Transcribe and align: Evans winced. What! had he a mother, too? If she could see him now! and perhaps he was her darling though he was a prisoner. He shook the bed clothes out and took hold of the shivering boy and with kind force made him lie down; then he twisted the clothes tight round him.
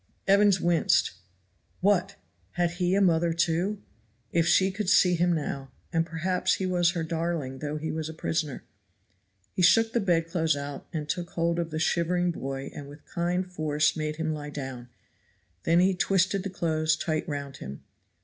Evans 0.27 0.59
winced. 0.59 1.11
What! 1.79 2.15
had 2.53 2.71
he 2.71 2.95
a 2.95 3.01
mother, 3.01 3.33
too? 3.33 3.83
If 4.31 4.47
she 4.47 4.71
could 4.71 4.89
see 4.89 5.13
him 5.13 5.31
now! 5.31 5.69
and 5.93 6.07
perhaps 6.07 6.55
he 6.55 6.65
was 6.65 6.93
her 6.93 7.03
darling 7.03 7.59
though 7.59 7.77
he 7.77 7.91
was 7.91 8.09
a 8.09 8.13
prisoner. 8.15 8.63
He 9.53 9.61
shook 9.61 9.93
the 9.93 9.99
bed 9.99 10.27
clothes 10.27 10.55
out 10.57 10.87
and 10.91 11.07
took 11.07 11.29
hold 11.29 11.59
of 11.59 11.69
the 11.69 11.77
shivering 11.77 12.31
boy 12.31 12.71
and 12.73 12.87
with 12.89 13.05
kind 13.05 13.45
force 13.45 13.95
made 13.95 14.15
him 14.15 14.33
lie 14.33 14.49
down; 14.49 14.89
then 15.65 15.79
he 15.79 15.93
twisted 15.93 16.41
the 16.41 16.49
clothes 16.49 16.95
tight 16.97 17.29
round 17.29 17.57
him. 17.57 17.83